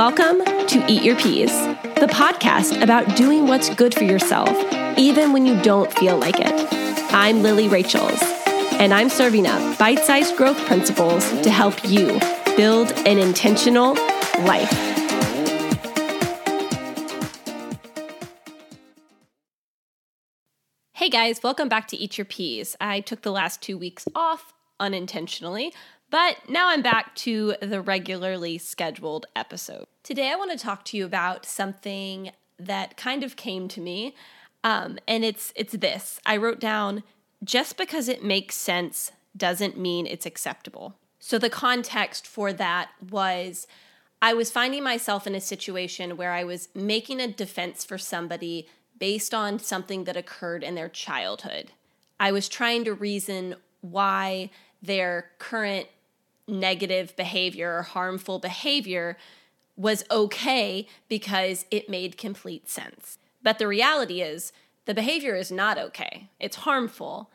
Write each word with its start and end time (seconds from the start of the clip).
Welcome 0.00 0.42
to 0.68 0.82
Eat 0.88 1.02
Your 1.02 1.14
Peas, 1.16 1.52
the 1.52 2.08
podcast 2.10 2.82
about 2.82 3.16
doing 3.16 3.46
what's 3.46 3.68
good 3.74 3.94
for 3.94 4.04
yourself, 4.04 4.48
even 4.96 5.34
when 5.34 5.44
you 5.44 5.60
don't 5.60 5.92
feel 5.92 6.16
like 6.16 6.36
it. 6.38 6.68
I'm 7.12 7.42
Lily 7.42 7.68
Rachels, 7.68 8.18
and 8.80 8.94
I'm 8.94 9.10
serving 9.10 9.46
up 9.46 9.78
bite 9.78 9.98
sized 9.98 10.38
growth 10.38 10.56
principles 10.64 11.28
to 11.42 11.50
help 11.50 11.84
you 11.84 12.18
build 12.56 12.90
an 13.06 13.18
intentional 13.18 13.92
life. 14.46 14.72
Hey 20.94 21.10
guys, 21.10 21.42
welcome 21.42 21.68
back 21.68 21.88
to 21.88 21.98
Eat 21.98 22.16
Your 22.16 22.24
Peas. 22.24 22.74
I 22.80 23.00
took 23.00 23.20
the 23.20 23.32
last 23.32 23.60
two 23.60 23.76
weeks 23.76 24.08
off 24.14 24.54
unintentionally, 24.80 25.74
but 26.10 26.36
now 26.48 26.68
I'm 26.68 26.82
back 26.82 27.14
to 27.16 27.54
the 27.62 27.80
regularly 27.80 28.58
scheduled 28.58 29.26
episode. 29.36 29.86
Today 30.02 30.30
I 30.32 30.36
want 30.36 30.50
to 30.50 30.58
talk 30.58 30.84
to 30.86 30.96
you 30.96 31.04
about 31.04 31.46
something 31.46 32.32
that 32.58 32.96
kind 32.96 33.22
of 33.24 33.36
came 33.36 33.68
to 33.68 33.80
me, 33.80 34.14
um, 34.64 34.98
and 35.08 35.24
it's 35.24 35.52
it's 35.56 35.72
this. 35.74 36.20
I 36.26 36.36
wrote 36.36 36.60
down 36.60 37.02
just 37.42 37.76
because 37.76 38.08
it 38.08 38.22
makes 38.22 38.54
sense 38.54 39.12
doesn't 39.36 39.78
mean 39.78 40.06
it's 40.06 40.26
acceptable. 40.26 40.96
So 41.18 41.38
the 41.38 41.50
context 41.50 42.26
for 42.26 42.52
that 42.54 42.90
was 43.10 43.66
I 44.20 44.34
was 44.34 44.50
finding 44.50 44.82
myself 44.82 45.26
in 45.26 45.34
a 45.34 45.40
situation 45.40 46.16
where 46.16 46.32
I 46.32 46.44
was 46.44 46.68
making 46.74 47.20
a 47.20 47.28
defense 47.28 47.84
for 47.84 47.96
somebody 47.96 48.68
based 48.98 49.32
on 49.32 49.58
something 49.58 50.04
that 50.04 50.16
occurred 50.16 50.62
in 50.62 50.74
their 50.74 50.88
childhood. 50.88 51.72
I 52.18 52.32
was 52.32 52.48
trying 52.48 52.84
to 52.84 52.92
reason 52.92 53.54
why 53.80 54.50
their 54.82 55.30
current 55.38 55.88
negative 56.50 57.14
behavior 57.16 57.78
or 57.78 57.82
harmful 57.82 58.38
behavior 58.38 59.16
was 59.76 60.04
okay 60.10 60.86
because 61.08 61.64
it 61.70 61.88
made 61.88 62.18
complete 62.18 62.68
sense. 62.68 63.18
But 63.42 63.58
the 63.58 63.68
reality 63.68 64.20
is, 64.20 64.52
the 64.84 64.94
behavior 64.94 65.34
is 65.34 65.50
not 65.50 65.78
okay. 65.78 66.28
It's 66.38 66.56
harmful, 66.56 67.30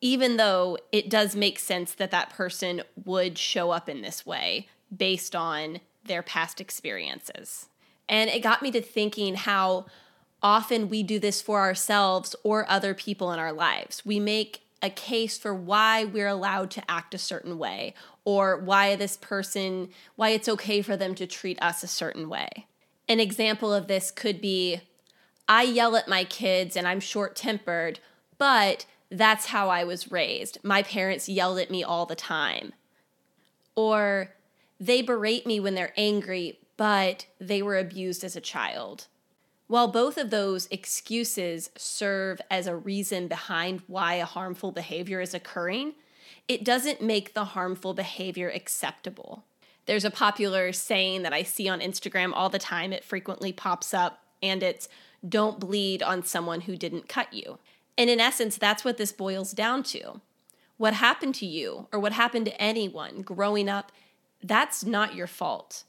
even 0.00 0.36
though 0.36 0.76
it 0.90 1.08
does 1.08 1.36
make 1.36 1.58
sense 1.58 1.94
that 1.94 2.10
that 2.10 2.30
person 2.30 2.82
would 3.04 3.38
show 3.38 3.70
up 3.70 3.88
in 3.88 4.02
this 4.02 4.26
way 4.26 4.68
based 4.94 5.34
on 5.34 5.80
their 6.04 6.22
past 6.22 6.60
experiences. 6.60 7.68
And 8.08 8.28
it 8.28 8.42
got 8.42 8.62
me 8.62 8.70
to 8.72 8.82
thinking 8.82 9.36
how 9.36 9.86
often 10.42 10.88
we 10.88 11.02
do 11.02 11.18
this 11.18 11.40
for 11.40 11.60
ourselves 11.60 12.34
or 12.42 12.68
other 12.68 12.94
people 12.94 13.32
in 13.32 13.38
our 13.38 13.52
lives. 13.52 14.04
We 14.04 14.18
make 14.18 14.61
a 14.82 14.90
case 14.90 15.38
for 15.38 15.54
why 15.54 16.04
we're 16.04 16.28
allowed 16.28 16.70
to 16.72 16.90
act 16.90 17.14
a 17.14 17.18
certain 17.18 17.58
way 17.58 17.94
or 18.24 18.58
why 18.58 18.96
this 18.96 19.16
person, 19.16 19.90
why 20.16 20.30
it's 20.30 20.48
okay 20.48 20.82
for 20.82 20.96
them 20.96 21.14
to 21.14 21.26
treat 21.26 21.60
us 21.62 21.82
a 21.82 21.88
certain 21.88 22.28
way. 22.28 22.66
An 23.08 23.20
example 23.20 23.72
of 23.72 23.86
this 23.86 24.10
could 24.10 24.40
be 24.40 24.80
I 25.48 25.62
yell 25.64 25.96
at 25.96 26.08
my 26.08 26.24
kids 26.24 26.76
and 26.76 26.86
I'm 26.86 27.00
short 27.00 27.36
tempered, 27.36 28.00
but 28.38 28.86
that's 29.10 29.46
how 29.46 29.68
I 29.68 29.84
was 29.84 30.10
raised. 30.10 30.58
My 30.62 30.82
parents 30.82 31.28
yelled 31.28 31.58
at 31.58 31.70
me 31.70 31.84
all 31.84 32.06
the 32.06 32.14
time. 32.14 32.72
Or 33.74 34.30
they 34.80 35.02
berate 35.02 35.46
me 35.46 35.60
when 35.60 35.74
they're 35.74 35.92
angry, 35.96 36.58
but 36.76 37.26
they 37.38 37.62
were 37.62 37.78
abused 37.78 38.24
as 38.24 38.36
a 38.36 38.40
child. 38.40 39.06
While 39.72 39.88
both 39.88 40.18
of 40.18 40.28
those 40.28 40.68
excuses 40.70 41.70
serve 41.78 42.42
as 42.50 42.66
a 42.66 42.76
reason 42.76 43.26
behind 43.26 43.80
why 43.86 44.16
a 44.16 44.26
harmful 44.26 44.70
behavior 44.70 45.18
is 45.18 45.32
occurring, 45.32 45.94
it 46.46 46.62
doesn't 46.62 47.00
make 47.00 47.32
the 47.32 47.46
harmful 47.46 47.94
behavior 47.94 48.50
acceptable. 48.50 49.44
There's 49.86 50.04
a 50.04 50.10
popular 50.10 50.74
saying 50.74 51.22
that 51.22 51.32
I 51.32 51.42
see 51.42 51.70
on 51.70 51.80
Instagram 51.80 52.32
all 52.34 52.50
the 52.50 52.58
time. 52.58 52.92
It 52.92 53.02
frequently 53.02 53.50
pops 53.50 53.94
up, 53.94 54.22
and 54.42 54.62
it's 54.62 54.90
don't 55.26 55.58
bleed 55.58 56.02
on 56.02 56.22
someone 56.22 56.60
who 56.60 56.76
didn't 56.76 57.08
cut 57.08 57.32
you. 57.32 57.58
And 57.96 58.10
in 58.10 58.20
essence, 58.20 58.58
that's 58.58 58.84
what 58.84 58.98
this 58.98 59.10
boils 59.10 59.52
down 59.52 59.84
to. 59.84 60.20
What 60.76 60.92
happened 60.92 61.34
to 61.36 61.46
you 61.46 61.88
or 61.90 61.98
what 61.98 62.12
happened 62.12 62.44
to 62.44 62.60
anyone 62.60 63.22
growing 63.22 63.70
up, 63.70 63.90
that's 64.42 64.84
not 64.84 65.14
your 65.14 65.26
fault. 65.26 65.84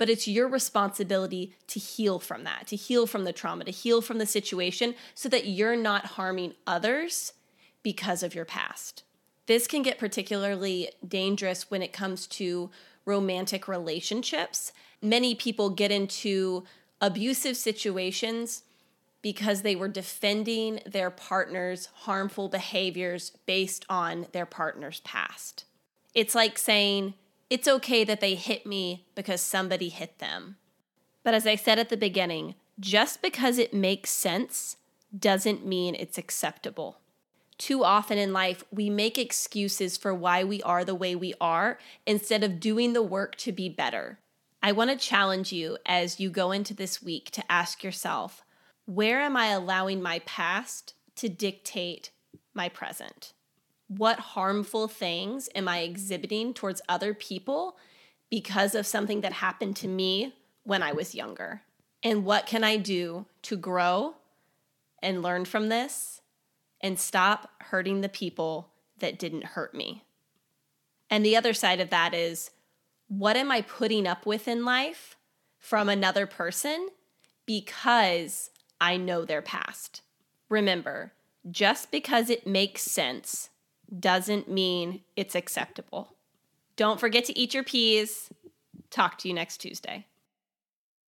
But 0.00 0.08
it's 0.08 0.26
your 0.26 0.48
responsibility 0.48 1.52
to 1.66 1.78
heal 1.78 2.18
from 2.18 2.44
that, 2.44 2.66
to 2.68 2.76
heal 2.76 3.06
from 3.06 3.24
the 3.24 3.34
trauma, 3.34 3.64
to 3.64 3.70
heal 3.70 4.00
from 4.00 4.16
the 4.16 4.24
situation 4.24 4.94
so 5.14 5.28
that 5.28 5.46
you're 5.46 5.76
not 5.76 6.06
harming 6.16 6.54
others 6.66 7.34
because 7.82 8.22
of 8.22 8.34
your 8.34 8.46
past. 8.46 9.02
This 9.44 9.66
can 9.66 9.82
get 9.82 9.98
particularly 9.98 10.88
dangerous 11.06 11.70
when 11.70 11.82
it 11.82 11.92
comes 11.92 12.26
to 12.28 12.70
romantic 13.04 13.68
relationships. 13.68 14.72
Many 15.02 15.34
people 15.34 15.68
get 15.68 15.90
into 15.90 16.64
abusive 17.02 17.58
situations 17.58 18.62
because 19.20 19.60
they 19.60 19.76
were 19.76 19.86
defending 19.86 20.80
their 20.86 21.10
partner's 21.10 21.90
harmful 22.04 22.48
behaviors 22.48 23.32
based 23.44 23.84
on 23.90 24.28
their 24.32 24.46
partner's 24.46 25.00
past. 25.00 25.66
It's 26.14 26.34
like 26.34 26.56
saying, 26.56 27.12
it's 27.50 27.68
okay 27.68 28.04
that 28.04 28.20
they 28.20 28.34
hit 28.34 28.64
me 28.64 29.04
because 29.14 29.40
somebody 29.40 29.90
hit 29.90 30.18
them. 30.18 30.56
But 31.22 31.34
as 31.34 31.46
I 31.46 31.56
said 31.56 31.78
at 31.78 31.90
the 31.90 31.96
beginning, 31.96 32.54
just 32.78 33.20
because 33.20 33.58
it 33.58 33.74
makes 33.74 34.10
sense 34.10 34.76
doesn't 35.18 35.66
mean 35.66 35.94
it's 35.94 36.16
acceptable 36.16 37.00
too 37.60 37.84
often 37.84 38.16
in 38.16 38.32
life, 38.32 38.64
we 38.72 38.88
make 38.88 39.18
excuses 39.18 39.98
for 39.98 40.14
why 40.14 40.42
we 40.42 40.62
are 40.62 40.82
the 40.82 40.94
way 40.94 41.14
we 41.14 41.34
are 41.42 41.78
instead 42.06 42.42
of 42.42 42.58
doing 42.58 42.94
the 42.94 43.02
work 43.02 43.36
to 43.36 43.52
be 43.52 43.68
better. 43.68 44.18
I 44.62 44.72
want 44.72 44.90
to 44.90 44.96
challenge 44.96 45.52
you 45.52 45.76
as 45.84 46.18
you 46.18 46.30
go 46.30 46.52
into 46.52 46.72
this 46.72 47.02
week 47.02 47.30
to 47.32 47.52
ask 47.52 47.84
yourself 47.84 48.42
where 48.86 49.20
am 49.20 49.36
I 49.36 49.48
allowing 49.48 50.00
my 50.02 50.20
past 50.20 50.94
to 51.16 51.28
dictate 51.28 52.10
my 52.54 52.70
present? 52.70 53.34
What 53.90 54.20
harmful 54.20 54.86
things 54.88 55.48
am 55.54 55.66
I 55.68 55.80
exhibiting 55.80 56.54
towards 56.54 56.80
other 56.88 57.12
people 57.12 57.76
because 58.30 58.74
of 58.74 58.86
something 58.86 59.20
that 59.22 59.32
happened 59.32 59.76
to 59.76 59.88
me 59.88 60.34
when 60.62 60.82
I 60.82 60.92
was 60.92 61.14
younger? 61.14 61.62
And 62.02 62.24
what 62.24 62.46
can 62.46 62.62
I 62.64 62.76
do 62.76 63.26
to 63.42 63.56
grow 63.56 64.14
and 65.02 65.22
learn 65.22 65.44
from 65.44 65.68
this 65.68 66.20
and 66.80 66.98
stop 66.98 67.50
hurting 67.60 68.00
the 68.00 68.08
people 68.08 68.70
that 68.98 69.18
didn't 69.18 69.44
hurt 69.44 69.74
me. 69.74 70.04
And 71.10 71.24
the 71.24 71.36
other 71.36 71.52
side 71.52 71.80
of 71.80 71.90
that 71.90 72.14
is 72.14 72.50
what 73.08 73.36
am 73.36 73.50
I 73.50 73.62
putting 73.62 74.06
up 74.06 74.24
with 74.24 74.46
in 74.46 74.64
life 74.64 75.16
from 75.58 75.88
another 75.88 76.26
person 76.26 76.88
because 77.44 78.50
I 78.80 78.96
know 78.96 79.24
their 79.24 79.42
past? 79.42 80.02
Remember, 80.48 81.12
just 81.50 81.90
because 81.90 82.30
it 82.30 82.46
makes 82.46 82.82
sense 82.82 83.50
doesn't 83.98 84.48
mean 84.48 85.02
it's 85.16 85.34
acceptable. 85.34 86.14
Don't 86.76 87.00
forget 87.00 87.24
to 87.26 87.38
eat 87.38 87.54
your 87.54 87.64
peas. 87.64 88.30
Talk 88.90 89.18
to 89.18 89.28
you 89.28 89.34
next 89.34 89.58
Tuesday. 89.58 90.06